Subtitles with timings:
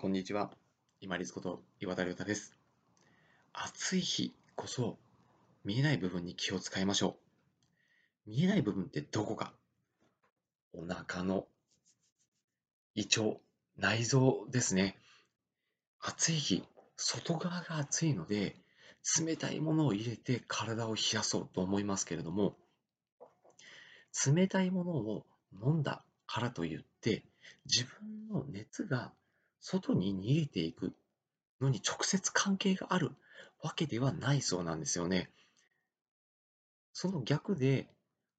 [0.00, 0.52] こんにちは。
[1.00, 2.54] 今立こと岩田亮太です。
[3.52, 4.96] 暑い日こそ
[5.64, 7.16] 見えない部分に気を使いましょ
[8.26, 8.30] う。
[8.30, 9.52] 見えない部分ってどこか？
[10.72, 11.46] お腹の
[12.94, 13.38] 胃腸、
[13.76, 14.96] 内臓ですね。
[16.00, 16.62] 暑い日、
[16.96, 18.54] 外側が暑いので、
[19.26, 22.54] 冷たいものを入れて体を冷やそうと思いますけれども、
[24.32, 25.26] 冷たいものを
[25.60, 27.24] 飲んだからといって
[27.66, 29.10] 自分の熱が
[29.60, 30.94] 外に逃げていく
[31.60, 33.10] のに直接関係がある
[33.62, 35.30] わけではないそうなんですよね。
[36.92, 37.88] その逆で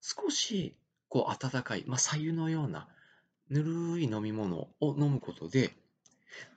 [0.00, 0.76] 少し
[1.08, 2.88] こう温かい、まあ、左右のような
[3.50, 5.72] ぬるい飲み物を飲むことで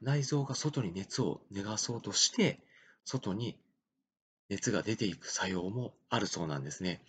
[0.02, 2.60] 内臓が外に熱を逃がそうとして
[3.06, 3.58] 外に
[4.50, 7.02] 熱が出ていく作用もあるそうなんですね。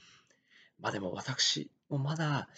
[0.78, 2.48] まあでも私もまだ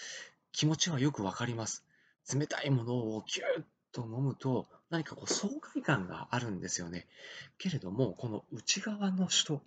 [0.53, 1.85] 気持ちはよくわかります。
[2.33, 3.65] 冷たいものをギュッ
[3.95, 7.07] と飲むと何かこう爽快感があるんですよね。
[7.59, 9.63] けれども、この内側の人、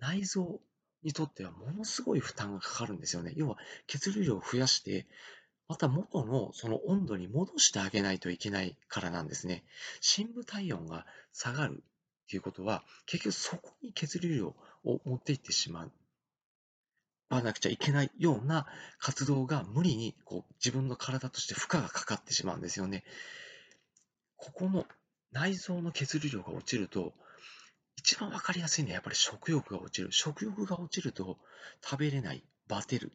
[0.00, 0.60] 内臓
[1.02, 3.32] にとってはものすごい負担がかかるんですよね。
[3.36, 5.06] 要は血流量を増やして、
[5.68, 9.64] また元のその温度に戻してあげないといけないからなんですね。
[10.00, 15.92] 深部体温が下がるっていうことは、結局そこに血流量を持っていってしまう。
[17.30, 18.66] わなくちゃいけないような
[18.98, 23.04] 活動が無理にこう自分の体として負荷がかかってしまうんですよね。
[24.38, 24.86] ここの
[25.32, 27.12] 内臓の血流量が落ちると、
[27.96, 30.12] 一番わかりやすいのはやっぱり食欲が落ちる。
[30.12, 31.36] 食欲が落ちると
[31.84, 33.12] 食べれない、バテる。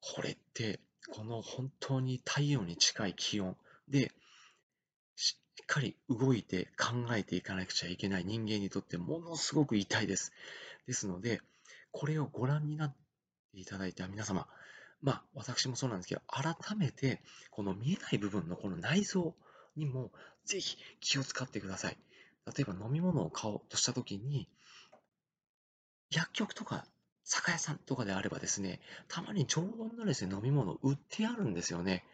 [0.00, 3.56] これって、この本当に太陽に近い気温
[3.88, 4.12] で、
[5.16, 10.32] しっかり動いて考えていかなくちゃいけない人間にとってものすごく痛いです。
[10.86, 11.40] ですので、
[11.90, 12.96] これをご覧になって
[13.54, 14.46] いただいた皆様、
[15.02, 19.34] まあ私もそうなんですけど、改めてこの見えない部分のこの内臓
[19.78, 20.12] にも
[20.44, 21.96] ぜひ気を使ってください。
[22.46, 24.48] 例えば飲み物を買おうとしたときに、
[26.10, 26.86] 薬局とか
[27.24, 32.04] 酒屋さんとかであればですね、たまに常温のですね、飲み物売ってあるんですよね。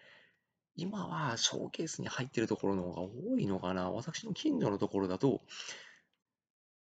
[0.77, 3.93] 今はショーケースに入ってるところの方が多いのかな。
[3.93, 5.41] 私の近所のところだと、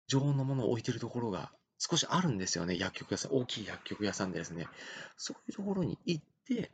[0.06, 2.78] 常温のものを置いてるところが少しあるんですよね。
[2.78, 4.69] 薬局屋さん、大きい薬局屋さんでですね。
[5.16, 6.70] そういうところに行って、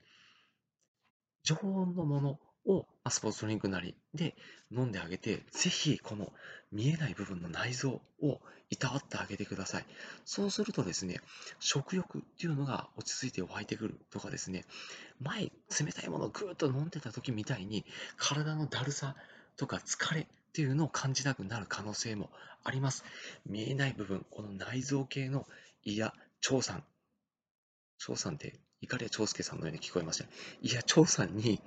[1.44, 4.36] 常温のものをスポーツドリンクなりで
[4.70, 6.32] 飲んであげて、ぜひこの
[6.70, 8.40] 見えない部分の内臓を
[8.70, 9.86] いたわってあげてください。
[10.26, 11.20] そうするとですね、
[11.58, 14.64] 食欲っていうのが落ち着いて湧いてくるとかですね、
[15.20, 17.84] 前冷たいものをぐーっと飲んでた時みたいに
[18.18, 19.16] 体のだるさ
[19.56, 22.30] とか疲れっていうのを感じなくなる可能性も
[22.64, 23.04] あります。
[23.46, 25.46] 見えない部分、この内臓系の
[25.84, 26.12] 胃や
[26.50, 26.84] 腸酸。
[28.06, 30.24] 腸酸っていかりや長介さんのように聞こえました。
[30.62, 31.60] いや、長さんに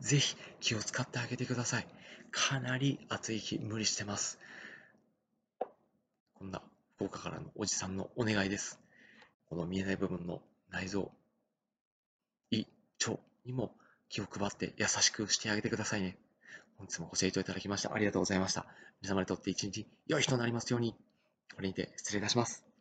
[0.00, 1.86] ぜひ気を使ってあげてください。
[2.30, 4.38] かなり暑い日、無理してます。
[6.34, 6.62] こんな
[6.96, 8.80] 福岡からのおじさんのお願いです。
[9.48, 11.12] この見えない部分の内臓、
[12.50, 12.66] 胃、
[13.06, 13.74] 腸にも
[14.08, 16.18] 気を配って優しくしてあげてくださいね。
[16.78, 18.66] 本日もご清聴いただきましてありがとうございました。
[19.02, 20.94] 皆様にとって一日良い日となりますように。
[21.54, 22.75] これにて失礼いたします。